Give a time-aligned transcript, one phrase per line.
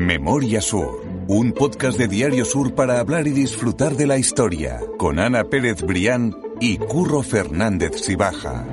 [0.00, 5.18] Memoria Sur, un podcast de Diario Sur para hablar y disfrutar de la historia, con
[5.18, 8.64] Ana Pérez Brián y Curro Fernández Sibaja.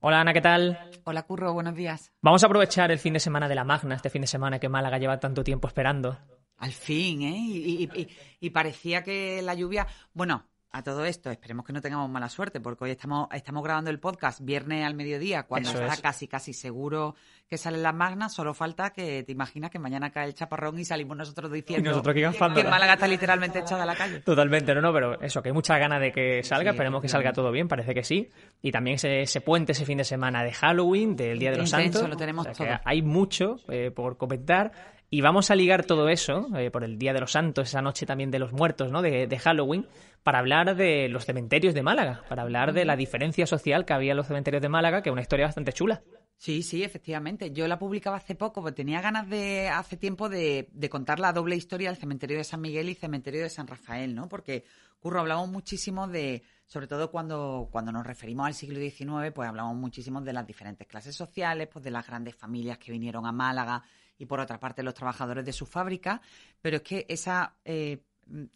[0.00, 0.90] Hola Ana, ¿qué tal?
[1.04, 2.10] Hola Curro, buenos días.
[2.20, 4.68] Vamos a aprovechar el fin de semana de la Magna, este fin de semana que
[4.68, 6.18] Málaga lleva tanto tiempo esperando.
[6.56, 7.36] Al fin, ¿eh?
[7.38, 8.08] Y, y- y-
[8.40, 9.86] y parecía que la lluvia...
[10.14, 13.90] Bueno, a todo esto, esperemos que no tengamos mala suerte, porque hoy estamos, estamos grabando
[13.90, 16.00] el podcast viernes al mediodía, cuando Eso está es.
[16.00, 17.14] casi, casi seguro
[17.48, 20.84] que salen las magnas, solo falta que te imaginas que mañana cae el chaparrón y
[20.84, 22.64] salimos nosotros diciendo Y nosotros aquí que.
[22.64, 24.18] Málaga está literalmente echada a la calle.
[24.22, 27.08] Totalmente, no, no, pero eso, que hay muchas ganas de que salga, Sí, esperemos que
[27.08, 28.28] salga todo bien, parece que sí.
[28.60, 31.70] Y también ese, ese puente ese fin de semana de Halloween, del Día de los
[31.70, 32.08] Santos.
[32.08, 32.66] lo tenemos que todo.
[32.84, 34.72] hay mucho eh, por comentar.
[35.14, 38.04] Y vamos a ligar todo eso, eh, por el Día de los Santos, esa noche
[38.04, 39.00] también de los muertos, ¿no?
[39.00, 39.86] De, de Halloween,
[40.24, 44.10] para hablar de los cementerios de Málaga, para hablar de la diferencia social que había
[44.10, 46.02] en los cementerios de Málaga, que es una historia bastante chula.
[46.36, 47.52] Sí, sí, efectivamente.
[47.52, 51.32] Yo la publicaba hace poco, porque tenía ganas de, hace tiempo, de, de contar la
[51.32, 54.28] doble historia del cementerio de San Miguel y cementerio de San Rafael, ¿no?
[54.28, 54.64] Porque,
[54.98, 59.76] Curro, hablamos muchísimo de, sobre todo cuando, cuando nos referimos al siglo XIX, pues hablamos
[59.76, 63.84] muchísimo de las diferentes clases sociales, pues de las grandes familias que vinieron a Málaga
[64.18, 66.20] y por otra parte los trabajadores de su fábrica,
[66.60, 68.02] pero es que esa eh,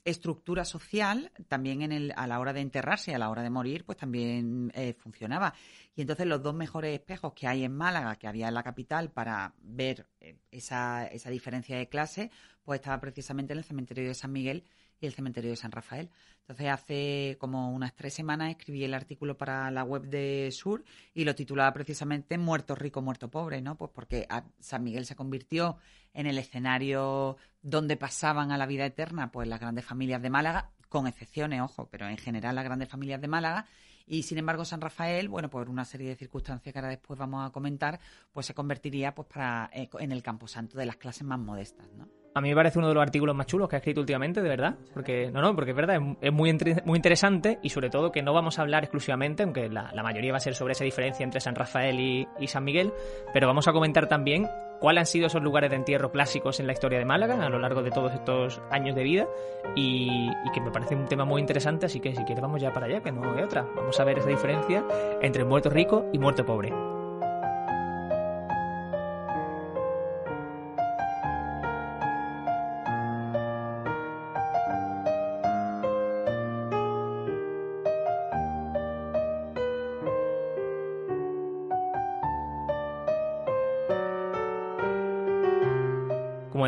[0.05, 3.50] estructura social también en el, a la hora de enterrarse y a la hora de
[3.50, 5.55] morir, pues también eh, funcionaba.
[5.95, 9.11] Y entonces los dos mejores espejos que hay en Málaga, que había en la capital,
[9.11, 12.31] para ver eh, esa, esa diferencia de clase,
[12.62, 14.65] pues estaba precisamente en el cementerio de San Miguel
[15.01, 16.11] y el cementerio de San Rafael.
[16.41, 21.25] Entonces hace como unas tres semanas escribí el artículo para la web de Sur y
[21.25, 23.77] lo titulaba precisamente Muerto rico, muerto pobre, ¿no?
[23.77, 25.77] Pues porque a- San Miguel se convirtió
[26.15, 30.71] en el escenario donde pasaban a la vida eterna pues las grandes familias de Málaga,
[30.89, 33.67] con excepciones, ojo, pero en general las grandes familias de Málaga.
[34.09, 37.47] Y sin embargo, San Rafael, bueno, por una serie de circunstancias que ahora después vamos
[37.47, 38.01] a comentar,
[38.33, 42.09] pues se convertiría pues para eh, en el camposanto de las clases más modestas, ¿no?
[42.34, 44.49] A mí me parece uno de los artículos más chulos que ha escrito últimamente, de
[44.49, 44.77] verdad.
[44.94, 48.33] Porque, no, no, porque es verdad, es, muy, muy interesante y sobre todo que no
[48.33, 51.41] vamos a hablar exclusivamente, aunque la, la mayoría va a ser sobre esa diferencia entre
[51.41, 52.93] San Rafael y, y San Miguel,
[53.33, 54.47] pero vamos a comentar también
[54.78, 57.59] cuáles han sido esos lugares de entierro clásicos en la historia de Málaga a lo
[57.59, 59.28] largo de todos estos años de vida
[59.77, 62.72] y, y que me parece un tema muy interesante, así que si quieres vamos ya
[62.72, 63.66] para allá, que no hay otra.
[63.75, 64.84] Vamos a ver esa diferencia
[65.22, 66.97] entre muerto rico y muerto pobre.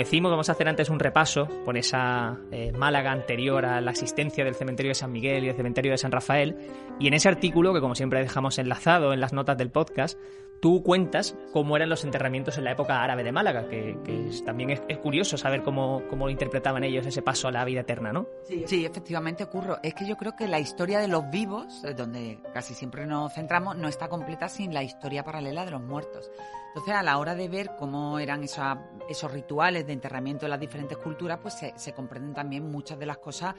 [0.01, 4.45] Decimos, vamos a hacer antes un repaso por esa eh, Málaga anterior a la existencia
[4.45, 6.57] del cementerio de San Miguel y del cementerio de San Rafael.
[6.99, 10.19] Y en ese artículo, que como siempre dejamos enlazado en las notas del podcast,
[10.61, 14.45] tú cuentas cómo eran los enterramientos en la época árabe de Málaga, que, que es-
[14.45, 18.13] también es, es curioso saber cómo, cómo interpretaban ellos ese paso a la vida eterna,
[18.13, 18.27] ¿no?
[18.67, 19.77] Sí, efectivamente ocurre.
[19.83, 23.33] Es que yo creo que la historia de los vivos, eh, donde casi siempre nos
[23.33, 26.31] centramos, no está completa sin la historia paralela de los muertos.
[26.71, 30.61] Entonces, a la hora de ver cómo eran esa- esos rituales de enterramiento de las
[30.61, 33.55] diferentes culturas, pues se, se comprenden también muchas de las cosas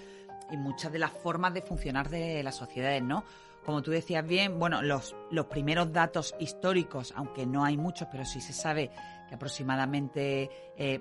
[0.49, 3.23] y muchas de las formas de funcionar de las sociedades, ¿no?
[3.65, 8.25] Como tú decías bien, bueno, los, los primeros datos históricos, aunque no hay muchos, pero
[8.25, 8.89] sí se sabe
[9.31, 10.99] aproximadamente, eh,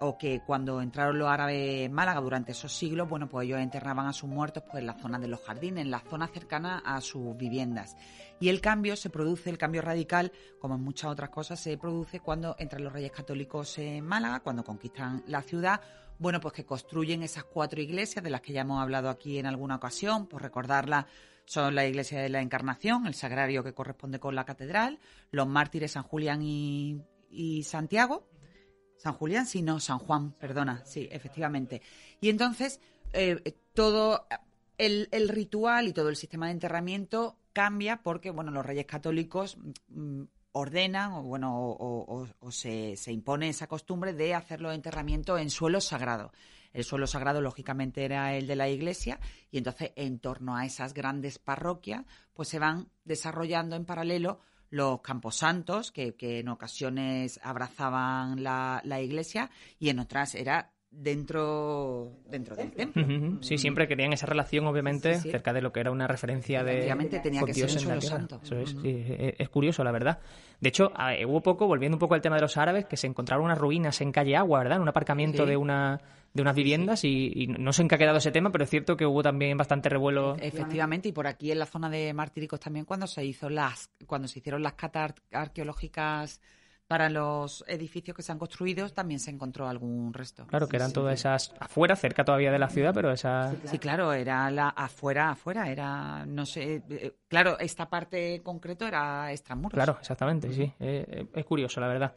[0.00, 4.06] o que cuando entraron los árabes en Málaga durante esos siglos, bueno, pues ellos enterraban
[4.06, 7.00] a sus muertos pues, en la zona de los jardines, en la zona cercana a
[7.00, 7.96] sus viviendas.
[8.40, 12.20] Y el cambio se produce, el cambio radical, como en muchas otras cosas, se produce
[12.20, 15.80] cuando entran los reyes católicos en Málaga, cuando conquistan la ciudad,
[16.18, 19.46] bueno, pues que construyen esas cuatro iglesias de las que ya hemos hablado aquí en
[19.46, 21.06] alguna ocasión, por recordarlas
[21.44, 24.98] son la iglesia de la Encarnación, el sagrario que corresponde con la catedral,
[25.30, 27.00] los mártires San Julián y,
[27.32, 28.28] y Santiago.
[28.96, 31.82] San Julián, sí, no, San Juan, perdona, sí, efectivamente.
[32.20, 32.80] Y entonces
[33.12, 34.26] eh, todo
[34.78, 39.56] el, el ritual y todo el sistema de enterramiento cambia porque, bueno, los reyes católicos
[39.88, 40.22] mm,
[40.52, 45.80] ordenan o, bueno, o, se, se impone esa costumbre de hacer los enterramientos en suelo
[45.80, 46.32] sagrado.
[46.72, 49.20] El suelo sagrado, lógicamente, era el de la iglesia,
[49.50, 54.40] y entonces, en torno a esas grandes parroquias, pues se van desarrollando en paralelo
[54.72, 62.12] los camposantos, que, que en ocasiones abrazaban la, la iglesia, y en otras era dentro,
[62.28, 63.04] dentro del templo.
[63.40, 65.30] Sí, siempre querían esa relación, obviamente, Sí, sí.
[65.30, 66.72] cerca de lo que era una referencia de.
[66.72, 68.40] Efectivamente, tenía con que Dios ser en la santo.
[68.42, 70.18] Eso es, sí, es, es curioso, la verdad.
[70.60, 73.06] De hecho, a- hubo poco, volviendo un poco al tema de los árabes, que se
[73.06, 74.76] encontraron unas ruinas en calle Agua, ¿verdad?
[74.76, 75.50] En un aparcamiento Sí.
[75.50, 76.00] de una
[76.34, 78.70] de unas viviendas y, y no sé en qué ha quedado ese tema, pero es
[78.70, 80.34] cierto que hubo también bastante revuelo.
[80.40, 84.26] Efectivamente, y por aquí en la zona de Martíricos también cuando se hizo las, cuando
[84.28, 86.40] se hicieron las catas ar- arqueológicas
[86.92, 90.46] para los edificios que se han construido también se encontró algún resto.
[90.46, 93.56] Claro, que eran todas esas afuera, cerca todavía de la ciudad, pero esas...
[93.64, 99.32] Sí, claro, era la afuera, afuera, era, no sé, eh, claro, esta parte concreto era
[99.32, 99.72] extramuros.
[99.72, 102.12] Claro, exactamente, sí, eh, eh, es curioso, la verdad.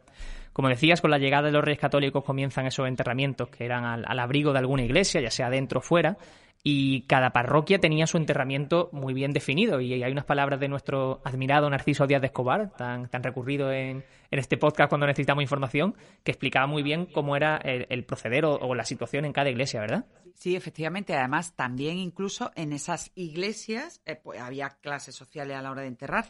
[0.51, 4.04] Como decías, con la llegada de los reyes católicos comienzan esos enterramientos que eran al,
[4.06, 6.18] al abrigo de alguna iglesia, ya sea dentro o fuera,
[6.67, 9.81] y cada parroquia tenía su enterramiento muy bien definido.
[9.81, 14.03] Y hay unas palabras de nuestro admirado Narciso Díaz de Escobar, tan, tan recurrido en,
[14.31, 18.83] este podcast cuando necesitamos información, que explicaba muy bien cómo era el, proceder o, la
[18.83, 20.06] situación en cada iglesia, ¿verdad?
[20.33, 21.13] Sí, efectivamente.
[21.13, 25.88] Además, también incluso en esas iglesias eh, pues, había clases sociales a la hora de
[25.88, 26.25] enterrar.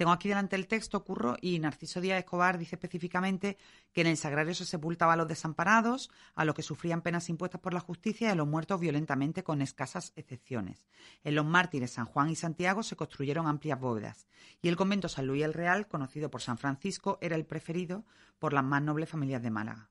[0.00, 3.58] Tengo aquí delante el texto, Curro, y Narciso Díaz Escobar dice específicamente
[3.92, 7.60] que en el sagrario se sepultaba a los desamparados, a los que sufrían penas impuestas
[7.60, 10.88] por la justicia y a los muertos violentamente con escasas excepciones.
[11.22, 14.26] En los mártires San Juan y Santiago se construyeron amplias bóvedas
[14.62, 18.06] y el convento San Luis el Real, conocido por San Francisco, era el preferido
[18.38, 19.89] por las más nobles familias de Málaga.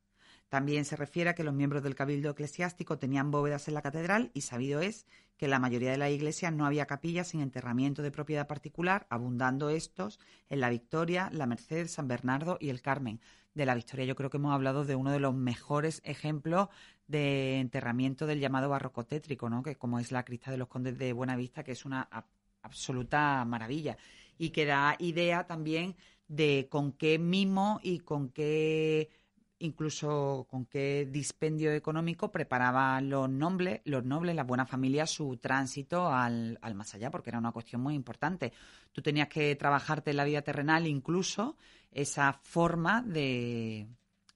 [0.50, 4.32] También se refiere a que los miembros del cabildo eclesiástico tenían bóvedas en la catedral
[4.34, 5.06] y sabido es
[5.38, 9.06] que en la mayoría de las iglesias no había capillas sin enterramiento de propiedad particular,
[9.10, 10.20] abundando estos
[10.50, 13.22] en la Victoria, la Merced, San Bernardo y el Carmen.
[13.54, 16.70] De la Victoria yo creo que hemos hablado de uno de los mejores ejemplos
[17.08, 19.62] de enterramiento del llamado barroco tétrico, ¿no?
[19.62, 22.10] que como es la crista de los condes de Buenavista, que es una
[22.64, 23.98] absoluta maravilla
[24.38, 25.96] y que da idea también
[26.28, 29.10] de con qué mimo y con qué
[29.60, 36.12] incluso con qué dispendio económico preparaban los nobles, los nobles, la buena familia, su tránsito
[36.12, 38.54] al, al más allá, porque era una cuestión muy importante.
[38.92, 41.58] Tú tenías que trabajarte en la vida terrenal incluso
[41.92, 43.88] esa forma de,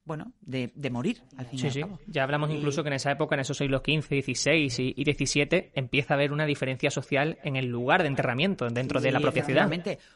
[0.06, 1.82] bueno, de, de morir al fin sí, sí.
[2.08, 6.14] Ya hablamos incluso que en esa época, en esos siglos XV, XVI y, XVII, empieza
[6.14, 9.70] a haber una diferencia social en el lugar de enterramiento dentro de la propia ciudad.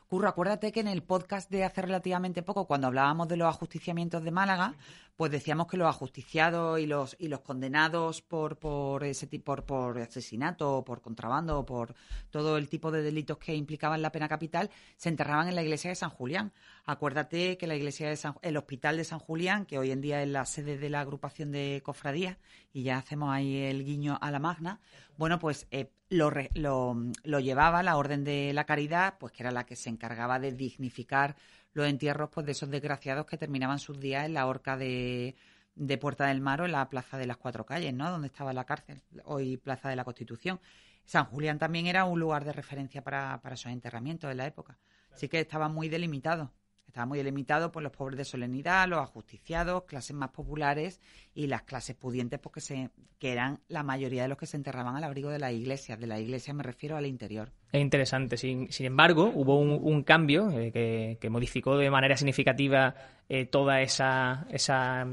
[0.07, 4.23] Curro, acuérdate que en el podcast de hace relativamente poco, cuando hablábamos de los ajusticiamientos
[4.23, 4.75] de Málaga,
[5.17, 9.65] pues decíamos que los ajusticiados y los y los condenados por por ese tipo por,
[9.65, 11.95] por asesinato, por contrabando, por
[12.29, 15.89] todo el tipo de delitos que implicaban la pena capital, se enterraban en la iglesia
[15.89, 16.53] de San Julián.
[16.85, 20.21] Acuérdate que la iglesia de San, el hospital de San Julián, que hoy en día
[20.21, 22.37] es la sede de la agrupación de cofradías,
[22.71, 24.79] y ya hacemos ahí el guiño a la magna,
[25.17, 29.51] bueno, pues eh, lo, lo, lo llevaba la Orden de la Caridad, pues que era
[29.51, 31.35] la que se encargaba de dignificar
[31.73, 35.35] los entierros pues, de esos desgraciados que terminaban sus días en la horca de,
[35.75, 38.09] de Puerta del Mar o en la Plaza de las Cuatro Calles, ¿no?
[38.09, 40.59] Donde estaba la cárcel, hoy Plaza de la Constitución.
[41.05, 44.77] San Julián también era un lugar de referencia para, para esos enterramientos de la época.
[45.13, 46.51] Así que estaba muy delimitado.
[46.97, 50.99] Estaba muy delimitado por los pobres de solemnidad, los ajusticiados, clases más populares
[51.35, 52.89] y las clases pudientes, porque se,
[53.19, 55.99] que eran la mayoría de los que se enterraban al abrigo de las iglesias.
[55.99, 57.51] De la iglesia me refiero al interior.
[57.71, 58.35] Es interesante.
[58.35, 62.95] Sin, sin embargo, hubo un, cambio eh, que, modificó de manera significativa
[63.29, 65.05] eh, toda esa, esa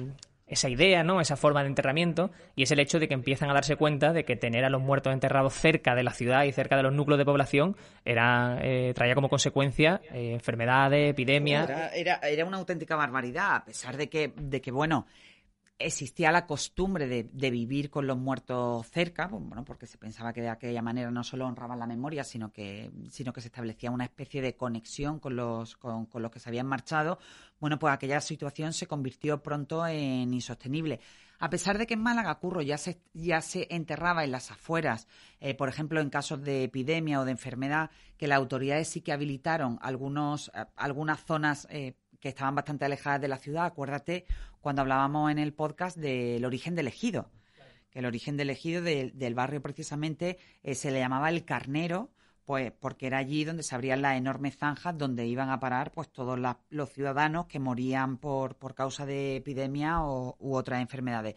[0.47, 1.21] esa idea, ¿no?
[1.21, 4.25] Esa forma de enterramiento, y es el hecho de que empiezan a darse cuenta de
[4.25, 7.19] que tener a los muertos enterrados cerca de la ciudad y cerca de los núcleos
[7.19, 11.69] de población era eh, traía como consecuencia eh, enfermedades, epidemias.
[11.95, 15.07] Era, era, una auténtica barbaridad, a pesar de que, de que bueno,
[15.79, 20.41] existía la costumbre de, vivir con los muertos cerca, pues, bueno, porque se pensaba que
[20.41, 24.05] de aquella manera no solo honraban la memoria, sino que, sino que se establecía una
[24.05, 27.19] especie de conexión con los, con, los que se habían marchado.
[27.61, 31.01] Bueno, pues aquella situación se convirtió pronto en insostenible.
[31.41, 35.09] A pesar de que en Málaga Curro ya se, ya se enterraba en las afueras,
[35.41, 39.13] eh, por ejemplo, en casos de epidemia o de enfermedad, que las autoridades sí que
[39.13, 43.67] habilitaron algunos, eh, algunas zonas eh, que estaban bastante alejadas de la ciudad.
[43.67, 44.25] Acuérdate
[44.63, 47.31] cuando hablábamos en el podcast del origen del ejido,
[47.91, 52.09] que el origen del ejido del barrio precisamente eh, se le llamaba el carnero,
[52.47, 56.11] pues porque era allí donde se abrían las enormes zanjas donde iban a parar pues
[56.11, 56.39] todos
[56.71, 61.35] los ciudadanos que morían por, por causa de epidemia o, u otras enfermedades.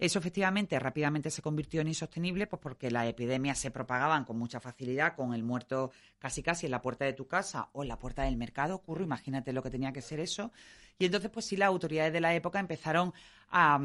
[0.00, 4.58] Eso efectivamente rápidamente se convirtió en insostenible, pues porque las epidemias se propagaban con mucha
[4.58, 7.98] facilidad, con el muerto casi casi en la puerta de tu casa o en la
[7.98, 10.52] puerta del mercado, curro, imagínate lo que tenía que ser eso.
[10.98, 13.12] Y entonces, pues sí, las autoridades de la época empezaron
[13.50, 13.78] a,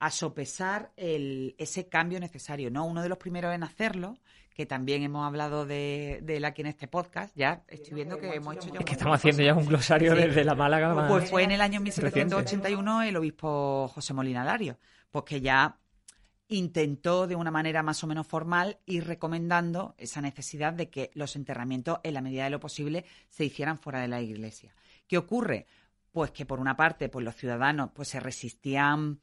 [0.00, 2.84] mm, sopesar ese cambio necesario, ¿no?
[2.84, 4.18] Uno de los primeros en hacerlo
[4.56, 7.36] que también hemos hablado de, él aquí en este podcast.
[7.36, 8.78] Ya estoy viendo que hemos hecho ya.
[8.78, 11.06] Es que estamos haciendo ya un glosario desde la Málaga.
[11.08, 14.78] Pues fue en el año 1781 el obispo José Molina Lario,
[15.10, 15.76] pues que ya
[16.48, 21.36] intentó de una manera más o menos formal ir recomendando esa necesidad de que los
[21.36, 24.74] enterramientos, en la medida de lo posible, se hicieran fuera de la iglesia.
[25.06, 25.66] ¿Qué ocurre?
[26.12, 29.20] Pues que por una parte, pues los ciudadanos pues se resistían.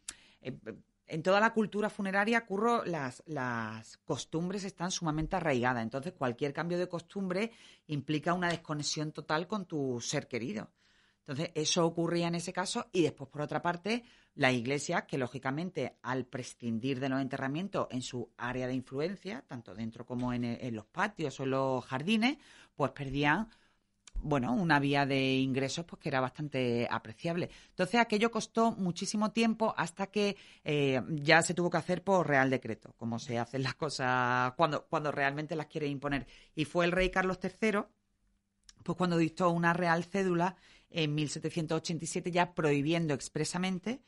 [1.06, 5.84] En toda la cultura funeraria, curro, las, las costumbres están sumamente arraigadas.
[5.84, 7.52] Entonces, cualquier cambio de costumbre
[7.88, 10.72] implica una desconexión total con tu ser querido.
[11.20, 14.04] Entonces, eso ocurría en ese caso y después, por otra parte,
[14.36, 19.74] la iglesia, que lógicamente al prescindir de los enterramientos en su área de influencia, tanto
[19.74, 22.38] dentro como en, en los patios o en los jardines,
[22.76, 23.50] pues perdían
[24.24, 27.50] bueno, una vía de ingresos pues que era bastante apreciable.
[27.70, 32.50] Entonces aquello costó muchísimo tiempo hasta que eh, ya se tuvo que hacer por real
[32.50, 36.25] decreto, como se hacen las cosas cuando, cuando realmente las quiere imponer.
[36.56, 37.82] Y fue el rey Carlos III,
[38.84, 40.56] pues cuando dictó una real cédula
[40.89, 44.01] en 1787 ya prohibiendo expresamente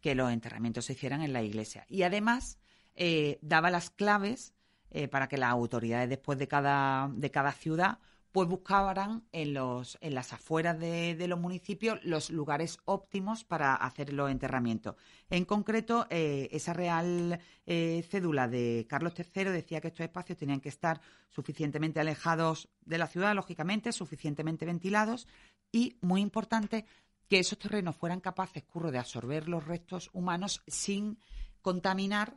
[0.00, 1.84] que los enterramientos se hicieran en la iglesia.
[1.88, 2.58] Y además
[2.94, 4.54] eh, daba las claves
[4.90, 7.98] eh, para que las autoridades después de cada, de cada ciudad
[8.36, 14.12] pues buscaban en, los, en las afueras de, los municipios los lugares óptimos para hacer
[14.12, 14.94] los enterramientos.
[15.30, 20.60] En concreto, eh, esa real eh, cédula de Carlos III decía que estos espacios tenían
[20.60, 21.00] que estar
[21.30, 25.26] suficientemente alejados de la ciudad, lógicamente, suficientemente ventilados
[25.72, 26.84] y, muy importante,
[27.28, 31.18] que esos terrenos fueran capaces, curro, de absorber los restos humanos sin
[31.62, 32.36] contaminar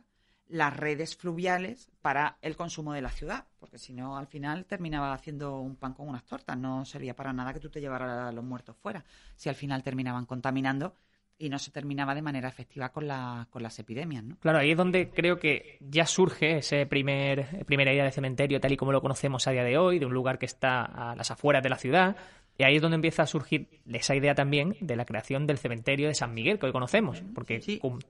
[0.50, 5.12] las redes fluviales para el consumo de la ciudad, porque si no, al final terminaba
[5.12, 8.32] haciendo un pan con unas tortas, no servía para nada que tú te llevaras a
[8.32, 9.04] los muertos fuera,
[9.36, 10.94] si al final terminaban contaminando
[11.38, 14.22] y no se terminaba de manera efectiva con, la, con las epidemias.
[14.22, 14.36] ¿no?
[14.40, 18.72] Claro, ahí es donde creo que ya surge ese primer, primera idea de cementerio tal
[18.72, 21.30] y como lo conocemos a día de hoy, de un lugar que está a las
[21.30, 22.16] afueras de la ciudad,
[22.60, 26.08] y ahí es donde empieza a surgir esa idea también de la creación del cementerio
[26.08, 27.58] de San Miguel, que hoy conocemos, porque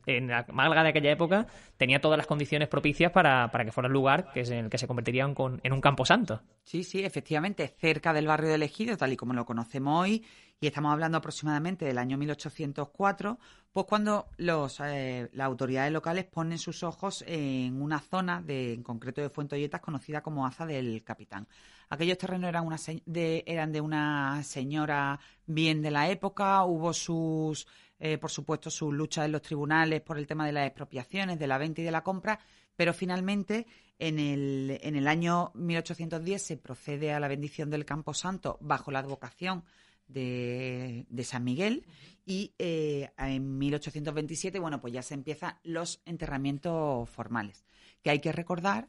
[0.07, 3.92] en la Málaga de aquella época tenía todas las condiciones propicias para, que fuera el
[3.92, 6.42] lugar que es en el que se convertiría en, un campo santo.
[6.64, 10.25] Sí, sí, efectivamente, cerca del barrio de Ejido, tal y como lo conocemos hoy,
[10.61, 13.38] y estamos hablando aproximadamente del año 1804,
[13.73, 18.83] pues cuando los, eh, las autoridades locales ponen sus ojos en una zona, de, en
[18.83, 21.47] concreto de Fuentolletas, conocida como Aza del Capitán.
[21.90, 27.66] Aquellos terrenos eran, una, de, eran de una señora bien de la época, hubo sus,
[27.99, 31.49] eh, por supuesto, sus luchas en los tribunales por el tema de las expropiaciones, de
[31.49, 32.38] la venta y de la compra,
[32.76, 33.66] pero finalmente
[33.99, 38.92] en el, en el año 1810 se procede a la bendición del Campo Santo bajo
[38.92, 39.64] la advocación
[40.06, 41.85] de, de, San Miguel
[42.25, 47.64] y eh, en 1827, bueno, pues ya se empiezan los enterramientos formales,
[48.02, 48.88] que hay que recordar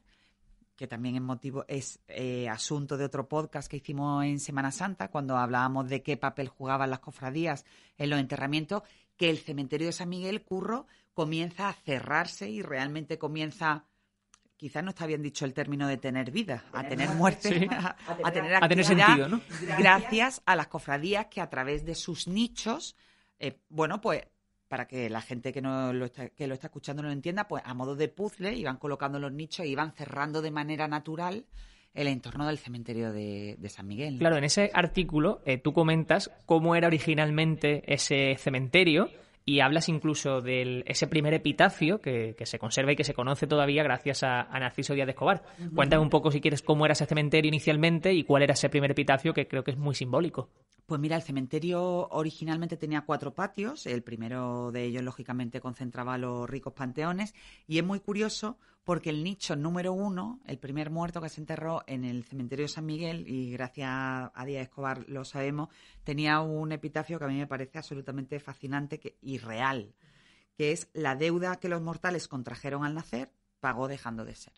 [0.76, 5.10] que también es motivo, es eh, asunto de otro podcast que hicimos en Semana Santa,
[5.10, 7.66] cuando hablábamos de qué papel jugaban las cofradías
[7.98, 8.84] en los enterramientos,
[9.18, 13.86] que el cementerio de San Miguel Curro comienza a cerrarse y realmente comienza
[14.62, 18.54] quizás no está bien dicho el término de tener vida, a tener muerte, a, tener
[18.54, 19.42] actividad,
[19.76, 22.96] gracias a las cofradías que a través de sus nichos,
[23.40, 24.22] eh, bueno, pues
[24.72, 27.46] para que la gente que, no lo está, que lo está escuchando no lo entienda,
[27.46, 31.44] pues a modo de puzzle iban colocando los nichos y iban cerrando de manera natural
[31.94, 34.18] el entorno del cementerio de, San Miguel.
[34.20, 39.10] Claro, en ese artículo eh, tú comentas cómo era originalmente ese cementerio
[39.46, 43.84] y hablas incluso de ese primer epitafio que, se conserva y que se conoce todavía
[43.84, 45.44] gracias a, Narciso Díaz de Escobar.
[45.74, 48.92] Cuéntame un poco, si quieres, cómo era ese cementerio inicialmente y cuál era ese primer
[48.92, 50.50] epitafio que creo que es muy simbólico.
[50.86, 53.86] Pues mira, el cementerio originalmente tenía cuatro patios.
[53.88, 57.34] El primero de ellos, lógicamente, concentraba los ricos panteones.
[57.66, 61.84] Y es muy curioso porque el nicho número uno, el primer muerto que se enterró
[61.88, 65.70] en el cementerio de San Miguel, y gracias a Díaz Escobar lo sabemos,
[66.04, 69.94] tenía un epitafio que a mí me parece absolutamente fascinante y real,
[70.58, 74.54] que es la deuda que los mortales contrajeron al nacer, pagó dejando de ser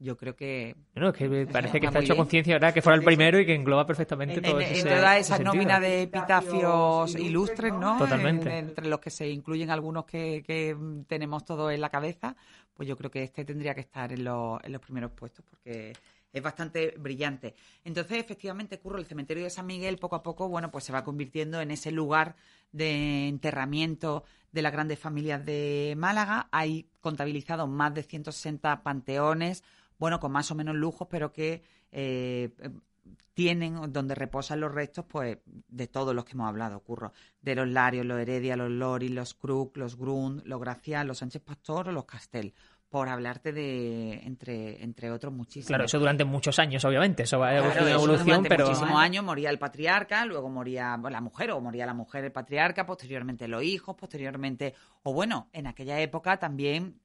[0.00, 0.76] yo creo que...
[0.94, 2.72] Bueno, que parece que está hecho conciencia, ¿verdad?
[2.72, 7.16] Que fuera el primero y que engloba perfectamente todo en, toda esa nómina de epitafios
[7.16, 7.98] ilustres, ¿no?
[7.98, 8.58] Totalmente.
[8.58, 10.76] entre los que se incluyen algunos que, que,
[11.08, 12.36] tenemos todos en la cabeza,
[12.78, 15.94] pues yo creo que este tendría que estar en, los, primeros puestos porque
[16.32, 17.56] es bastante brillante.
[17.82, 21.02] Entonces, efectivamente, Curro, el cementerio de San Miguel, poco a poco, bueno, pues se va
[21.02, 22.36] convirtiendo en ese lugar
[22.70, 26.48] de enterramiento de las grandes familias de Málaga.
[26.52, 29.64] Hay contabilizados más de 160 panteones,
[29.98, 32.52] bueno, con más o menos lujos, pero que eh,
[33.34, 37.12] tienen donde reposan los restos, pues, de todos los que hemos hablado, curro.
[37.40, 41.42] De los Larios, los Heredia, los Lori, los Crook, los Grund, los Gracia, los Sánchez
[41.42, 42.54] Pastor o los Castel
[42.88, 45.66] por hablarte de entre entre otros muchísimos.
[45.66, 49.50] Claro, eso durante muchos años, obviamente, eso va a una evolución, pero muchísimos años moría
[49.50, 53.94] el patriarca, luego moría la mujer o moría la mujer el patriarca, posteriormente los hijos,
[53.94, 56.98] posteriormente o bueno, en aquella época también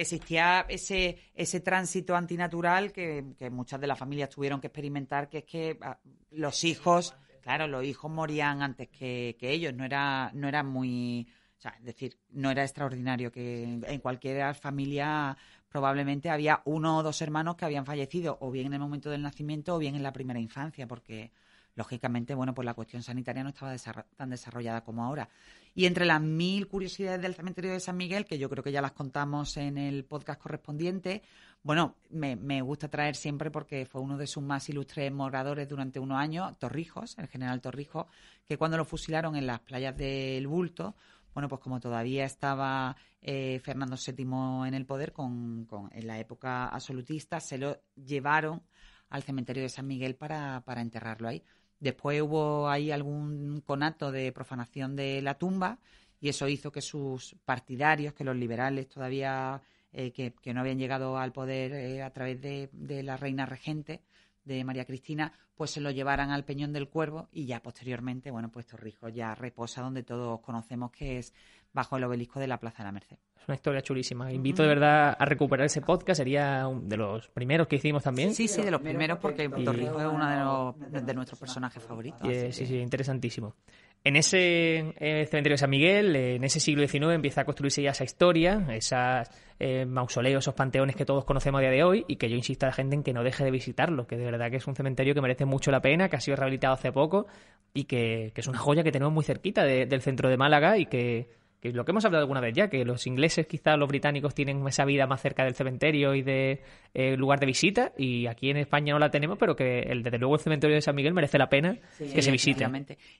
[0.00, 5.44] existía ese, ese tránsito antinatural que, muchas de las familias tuvieron que experimentar, que es
[5.44, 5.98] que ah,
[6.30, 11.28] los hijos, claro, los hijos morían antes que, ellos, no era, no era muy...
[11.58, 15.36] O sea, es decir, no era extraordinario que en cualquier familia
[15.68, 19.20] probablemente había uno o dos hermanos que habían fallecido, o bien en el momento del
[19.20, 21.32] nacimiento o bien en la primera infancia, porque
[21.74, 23.76] lógicamente, bueno, pues la cuestión sanitaria no estaba
[24.16, 25.28] tan desarrollada como ahora.
[25.74, 28.82] Y entre las mil curiosidades del cementerio de San Miguel, que yo creo que ya
[28.82, 31.22] las contamos en el podcast correspondiente,
[31.62, 36.18] bueno, me, gusta traer siempre porque fue uno de sus más ilustres moradores durante unos
[36.18, 38.06] años, Torrijos, el general Torrijos,
[38.46, 40.96] que cuando lo fusilaron en las playas del Bulto,
[41.34, 46.66] bueno, pues como todavía estaba eh, Fernando VII en el poder, con, en la época
[46.66, 48.62] absolutista, se lo llevaron
[49.10, 51.44] al cementerio de San Miguel para, para enterrarlo ahí.
[51.80, 55.78] Después hubo ahí algún conato de profanación de la tumba
[56.20, 61.18] y eso hizo que sus partidarios, que los liberales todavía eh, que, no habían llegado
[61.18, 64.02] al poder eh, a través de, de, la reina regente
[64.44, 68.50] de María Cristina, pues se lo llevaran al Peñón del Cuervo y ya posteriormente, bueno,
[68.50, 71.34] pues Torrijos ya reposa donde todos conocemos que es
[71.72, 73.16] bajo el obelisco de la Plaza de la Merced.
[73.40, 74.30] Es una historia chulísima.
[74.32, 76.18] Invito de verdad a recuperar ese podcast.
[76.18, 78.34] Sería de los primeros que hicimos también.
[78.34, 82.28] Sí, sí, de los primeros porque Torrijos es uno de, nuestros personajes favoritos.
[82.50, 83.54] sí, sí, interesantísimo.
[84.02, 87.90] En ese eh, cementerio de San Miguel, en ese siglo XIX, empieza a construirse ya
[87.90, 92.16] esa historia, esos eh, mausoleos, esos panteones que todos conocemos a día de hoy, y
[92.16, 94.50] que yo insisto a la gente en que no deje de visitarlo, que de verdad
[94.50, 97.26] que es un cementerio que merece mucho la pena, que ha sido rehabilitado hace poco,
[97.74, 101.28] y que, es una joya que tenemos muy cerquita del centro de Málaga y que
[101.60, 104.66] que lo que hemos hablado alguna vez ya, que los ingleses, quizás los británicos, tienen
[104.66, 106.62] esa vida más cerca del cementerio y de
[106.94, 110.18] eh, lugar de visita, y aquí en España no la tenemos, pero que el, desde
[110.18, 112.66] luego el cementerio de San Miguel merece la pena que se visite.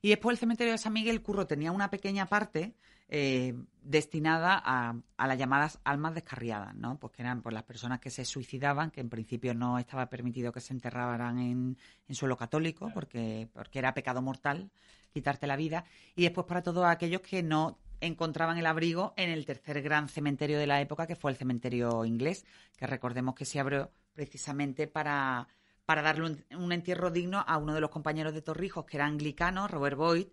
[0.01, 2.75] Y después el cementerio de San Miguel, Curro, tenía una pequeña parte
[3.09, 4.95] eh, destinada a,
[5.27, 6.99] las llamadas almas descarriadas, ¿no?
[6.99, 10.53] Pues que eran por las personas que se suicidaban, que en principio no estaba permitido
[10.53, 11.77] que se enterraran en,
[12.09, 14.71] en suelo católico, porque, porque era pecado mortal
[15.13, 19.45] quitarte la vida, y después para todos aquellos que no encontraban el abrigo en el
[19.45, 22.45] tercer gran cementerio de la época, que fue el cementerio inglés,
[22.77, 25.49] que recordemos que se abrió precisamente para,
[25.85, 29.69] para darle un, entierro digno a uno de los compañeros de Torrijos, que era anglicano,
[29.69, 30.27] Robert Boyd,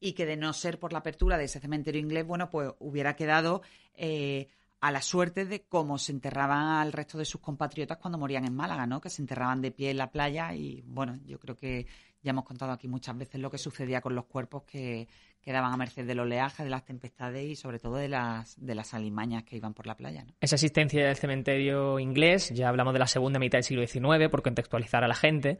[0.00, 3.14] y que de no ser por la apertura de ese cementerio inglés, bueno, pues hubiera
[3.14, 3.62] quedado
[3.94, 4.48] eh,
[4.80, 8.54] a la suerte de cómo se enterraban al resto de sus compatriotas cuando morían en
[8.54, 9.00] Málaga, ¿no?
[9.00, 11.86] Que se enterraban de pie en la playa y, bueno, yo creo que
[12.20, 15.08] ya hemos contado aquí muchas veces lo que sucedía con los cuerpos que,
[15.42, 18.94] quedaban a merced del oleaje, de las tempestades y sobre todo de las, de las
[18.94, 20.24] alimañas que iban por la playa.
[20.40, 24.42] Esa existencia del cementerio inglés, ya hablamos de la segunda mitad del siglo XIX, por
[24.42, 25.58] contextualizar a la gente,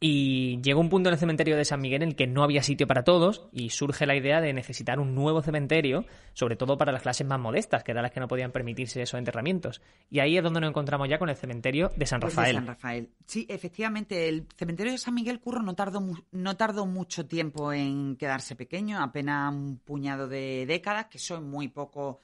[0.00, 2.62] y llegó un punto en el cementerio de San Miguel en el que no había
[2.62, 6.04] sitio para todos y surge la idea de necesitar un nuevo cementerio,
[6.34, 9.18] sobre todo para las clases más modestas, que eran las que no podían permitirse esos
[9.18, 9.80] enterramientos.
[10.10, 12.56] Y ahí es donde nos encontramos ya con el cementerio de San pues Rafael.
[12.56, 13.10] San Rafael.
[13.26, 16.02] Sí, efectivamente, el cementerio de San Miguel Curro no tardó,
[16.32, 21.68] no tardó mucho tiempo en quedarse pequeño, apenas un puñado de décadas, que son muy
[21.68, 22.20] poco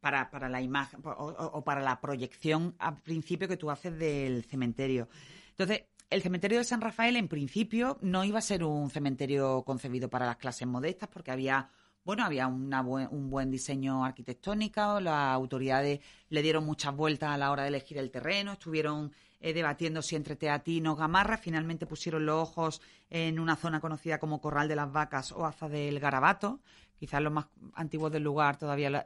[0.00, 5.08] para, para la imagen o para la proyección al principio que tú haces del cementerio.
[5.50, 10.08] Entonces, el cementerio de San Rafael, en principio, no iba a ser un cementerio concebido
[10.08, 11.70] para las clases modestas porque había
[12.06, 17.62] bueno, había un buen diseño arquitectónico, las autoridades le dieron muchas vueltas a la hora
[17.64, 22.40] de elegir el terreno, estuvieron eh, debatiendo si entre Teatino o Gamarra, finalmente pusieron los
[22.40, 26.60] ojos en una zona conocida como Corral de las Vacas o Aza del Garabato,
[26.96, 29.04] quizás los más antiguos del lugar todavía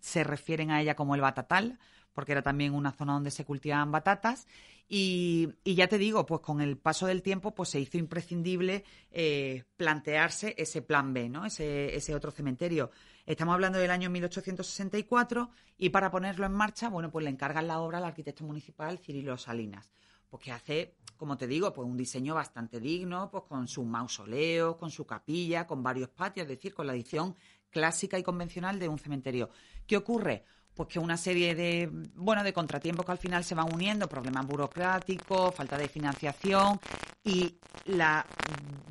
[0.00, 1.78] se refieren a ella como el Batatal,
[2.14, 4.48] porque era también una zona donde se cultivaban batatas.
[4.90, 9.64] Y, ya te digo, pues con el paso del tiempo, pues se hizo imprescindible eh,
[9.76, 11.44] plantearse ese plan B, ¿no?
[11.44, 12.90] Ese, ese otro cementerio.
[13.26, 17.80] Estamos hablando del año 1864 y para ponerlo en marcha, bueno, pues le encargan la
[17.80, 19.92] obra al arquitecto municipal Cirilo Salinas,
[20.30, 24.78] pues que hace, como te digo, pues un diseño bastante digno, pues con su mausoleo,
[24.78, 27.36] con su capilla, con varios patios, es decir, con la edición
[27.70, 29.50] clásica y convencional de un cementerio.
[29.86, 30.44] ¿Qué ocurre?
[30.78, 34.46] Pues que una serie de bueno de contratiempos que al final se van uniendo, problemas
[34.46, 36.78] burocráticos, falta de financiación
[37.24, 37.52] y
[37.86, 38.24] la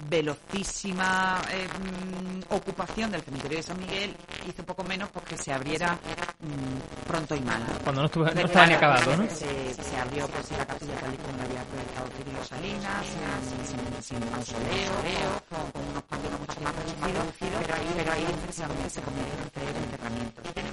[0.10, 4.14] velocísima eh, mm, ocupación del cementerio de San Miguel
[4.50, 7.64] hizo poco menos porque se abriera mm, pronto y mal.
[7.86, 9.30] Cuando no, estuvo, no estaba ni acabado, ¿no?
[9.30, 9.48] Se,
[9.98, 13.06] abrió pues la capilla tal y como la había proyectado Cirilo Salinas,
[14.02, 14.92] sin, mausoleo,
[15.48, 20.67] con, unos patios mucho más reducidos, pero ahí, pero ahí precisamente se a hacer enterramientos.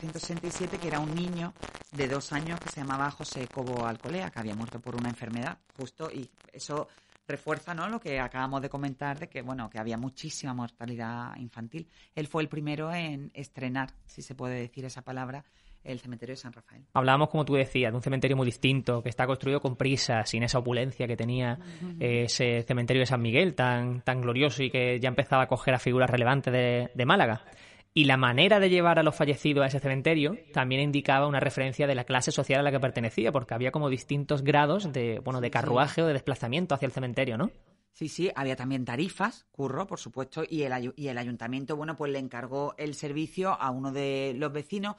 [0.00, 1.52] 1967, que era un niño
[1.92, 5.58] de dos años que se llamaba José Cobo Alcolea, que había muerto por una enfermedad,
[5.76, 6.88] justo, y eso
[7.28, 7.88] refuerza ¿no?
[7.88, 11.86] lo que acabamos de comentar de que bueno que había muchísima mortalidad infantil.
[12.14, 15.44] Él fue el primero en estrenar, si se puede decir esa palabra,
[15.84, 16.82] el cementerio de San Rafael.
[16.94, 20.42] Hablábamos, como tú decías, de un cementerio muy distinto, que está construido con prisa, sin
[20.42, 21.58] esa opulencia que tenía
[21.98, 25.74] eh, ese cementerio de San Miguel, tan, tan glorioso y que ya empezaba a coger
[25.74, 27.44] a figuras relevantes de Málaga.
[27.92, 31.88] Y la manera de llevar a los fallecidos a ese cementerio también indicaba una referencia
[31.88, 35.40] de la clase social a la que pertenecía, porque había como distintos grados de, bueno,
[35.40, 37.50] de carruaje o de desplazamiento hacia el cementerio, ¿no?
[37.92, 42.12] Sí, sí, había también tarifas, curro, por supuesto, y el, y el ayuntamiento, bueno, pues
[42.12, 44.94] le encargó el servicio a uno de los vecinos.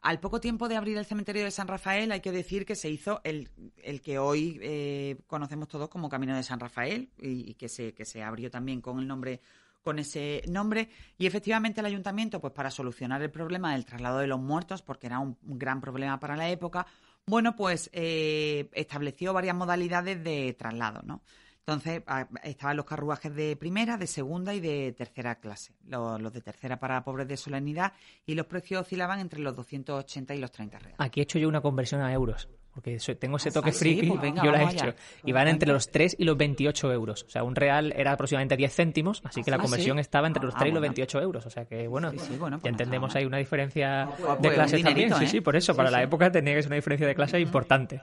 [0.00, 2.88] Al poco tiempo de abrir el cementerio de San Rafael, hay que decir que se
[2.88, 3.50] hizo el,
[3.82, 7.92] el que hoy eh, conocemos todos como Camino de San Rafael y, y, que, se,
[7.94, 9.40] que se abrió también con el nombre
[9.82, 14.26] con ese nombre y efectivamente el ayuntamiento, pues para solucionar el problema del traslado de
[14.26, 16.86] los muertos, porque era un, gran problema para la época,
[17.26, 21.22] bueno, pues eh, estableció varias modalidades de traslado, ¿no?
[21.68, 22.02] Entonces,
[22.44, 25.74] estaban los carruajes de primera, de segunda y de tercera clase.
[25.86, 27.92] Los, de tercera para pobres de solemnidad
[28.24, 30.96] y los precios oscilaban entre los 280 y los 30 reales.
[30.98, 34.20] Aquí he hecho yo una conversión a euros porque tengo ese toque friki, sí, pues
[34.20, 34.94] venga, yo la he hecho.
[35.24, 37.24] Y van entre los 3 y los 28 euros.
[37.24, 40.02] O sea, un real era aproximadamente 10 céntimos, así que la conversión ¿sí?
[40.02, 41.44] estaba entre los 3 ah, y los 28 euros.
[41.44, 45.12] O sea que, bueno, bueno ya entendemos ahí una diferencia pues, de clases también.
[45.12, 45.16] ¿eh?
[45.18, 48.00] Sí, sí, por eso, para la época tenía que ser una diferencia de clase importante.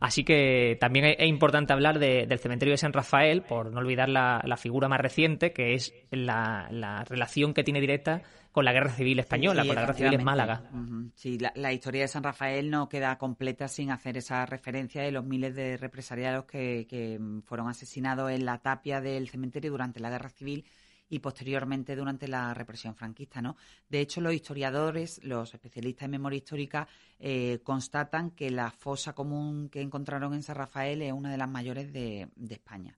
[0.00, 4.10] Así que también es importante hablar de, del cementerio de San Rafael, por no olvidar
[4.10, 8.22] la, la figura más reciente, que es la, la relación que tiene directa
[8.52, 10.62] con la Guerra Civil Española, sí, con la Guerra Civil en Málaga.
[10.72, 11.10] Uh -huh.
[11.14, 15.12] Sí, la, la, historia de San Rafael no queda completa sin hacer esa referencia de
[15.12, 20.10] los miles de represaliados que, que fueron asesinados en la tapia del cementerio durante la
[20.10, 20.64] Guerra Civil
[21.10, 23.56] y posteriormente durante la represión franquista, ¿no?
[23.88, 26.86] De hecho, los historiadores, los especialistas en memoria histórica,
[27.18, 31.48] eh, constatan que la fosa común que encontraron en San Rafael es una de las
[31.48, 32.96] mayores de, de España.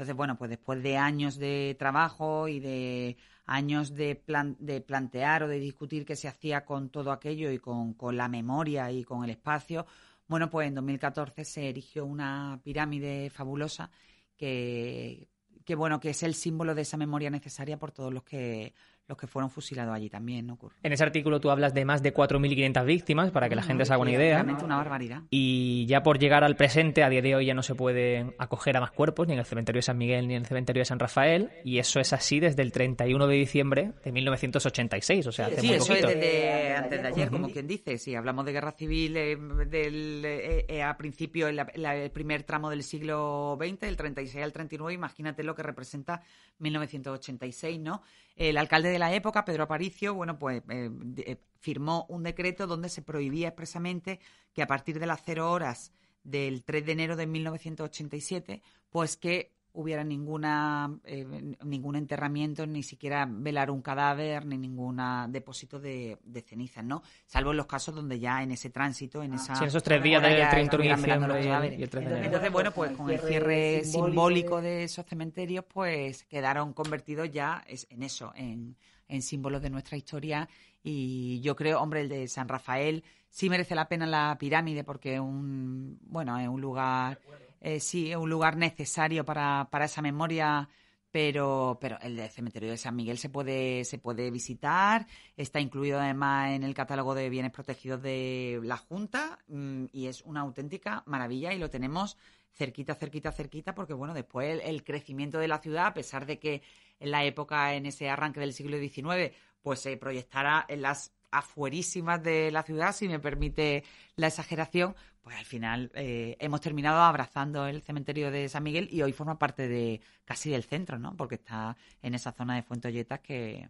[0.00, 5.42] Entonces, bueno, pues después de años de trabajo y de años de, plan, de plantear
[5.42, 9.04] o de discutir qué se hacía con todo aquello y con, con la memoria y
[9.04, 9.84] con el espacio,
[10.26, 13.90] bueno, pues en 2014 se erigió una pirámide fabulosa
[14.38, 15.28] que,
[15.66, 18.72] que bueno, que es el símbolo de esa memoria necesaria por todos los que
[19.10, 20.54] los que fueron fusilados allí también, ¿no?
[20.54, 20.76] ocurre.
[20.84, 23.92] En ese artículo tú hablas de más de 4.500 víctimas, para que la gente se
[23.92, 24.36] haga una idea.
[24.36, 25.22] Realmente una barbaridad.
[25.30, 28.76] Y ya por llegar al presente, a día de hoy ya no se puede acoger
[28.76, 30.84] a más cuerpos, ni en el cementerio de San Miguel ni en el cementerio de
[30.84, 35.46] San Rafael, y eso es así desde el 31 de diciembre de 1986, o sea,
[35.46, 36.08] hace sí, muy eso poquito.
[36.08, 37.98] es desde antes de ayer, como quien dice.
[37.98, 42.70] Si hablamos de guerra civil eh, del, eh, eh, a principio, el, el primer tramo
[42.70, 46.22] del siglo XX, del 36 al 39, imagínate lo que representa
[46.60, 48.02] 1986, ¿no?
[48.36, 52.88] El alcalde de la época, Pedro Aparicio, bueno, pues eh, de, firmó un decreto donde
[52.88, 54.20] se prohibía expresamente
[54.52, 59.52] que a partir de las cero horas del 3 de enero de 1987, pues que
[59.72, 66.42] hubiera ninguna eh, ningún enterramiento, ni siquiera velar un cadáver, ni ningún depósito de, de,
[66.42, 67.02] cenizas, ¿no?
[67.26, 69.54] Salvo en los casos donde ya en ese tránsito, en esa...
[69.54, 71.44] Sí, esos tres días del 30 de diciembre
[71.78, 72.24] y, el 3 de enero.
[72.26, 78.02] Entonces, bueno, pues con el cierre simbólico de esos cementerios, pues quedaron convertidos ya en
[78.02, 78.76] eso, en,
[79.08, 80.48] en símbolos de nuestra historia
[80.82, 85.14] y yo creo, hombre, el de San Rafael sí merece la pena la pirámide porque
[85.14, 87.20] es un, bueno, es un lugar
[87.60, 90.68] eh, sí, un lugar necesario para, para esa memoria,
[91.10, 95.98] pero, pero el del cementerio de San Miguel se puede, se puede visitar, está incluido
[96.00, 101.02] además en el catálogo de bienes protegidos de la Junta mmm, y es una auténtica
[101.06, 102.16] maravilla y lo tenemos
[102.52, 106.38] cerquita, cerquita, cerquita, porque bueno, después el, el, crecimiento de la ciudad, a pesar de
[106.38, 106.62] que
[106.98, 112.22] en la época, en ese arranque del siglo XIX, pues se proyectara en las afuerísimas
[112.22, 113.84] de la ciudad, si me permite
[114.16, 119.02] la exageración, pues al final eh, hemos terminado abrazando el cementerio de San Miguel y
[119.02, 121.16] hoy forma parte de casi del centro, ¿no?
[121.16, 123.68] Porque está en esa zona de Fuentolletas que,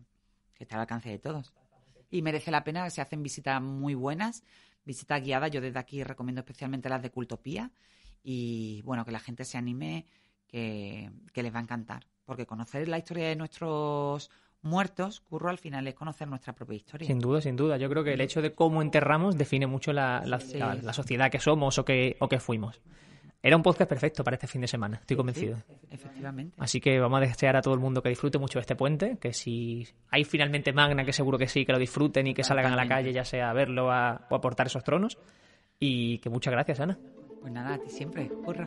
[0.55, 1.53] que está al alcance de todos.
[2.11, 4.45] Y merece la pena, se hacen visitas muy buenas,
[4.85, 5.51] visitas guiadas.
[5.51, 7.71] Yo desde aquí recomiendo especialmente las de Cultopía
[8.23, 10.07] y bueno, que la gente se anime,
[10.47, 12.07] que, que les va a encantar.
[12.25, 14.31] Porque conocer la historia de nuestros
[14.63, 17.07] muertos, Curro, al final es conocer nuestra propia historia.
[17.07, 17.77] Sin duda, sin duda.
[17.77, 20.59] Yo creo que el hecho de cómo enterramos define mucho la, la, sí.
[20.59, 22.81] la, la sociedad que somos o que, o que fuimos.
[23.43, 25.57] Era un podcast perfecto para este fin de semana, estoy convencido.
[25.57, 26.55] Sí, efectivamente.
[26.59, 29.17] Así que vamos a desear a todo el mundo que disfrute mucho de este puente,
[29.19, 32.75] que si hay finalmente Magna, que seguro que sí, que lo disfruten y que salgan
[32.75, 35.17] a la calle, ya sea a verlo a, o a portar esos tronos.
[35.79, 36.99] Y que muchas gracias, Ana.
[37.41, 38.67] Pues nada, a ti siempre, curra.